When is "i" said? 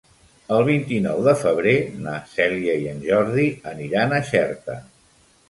2.85-2.89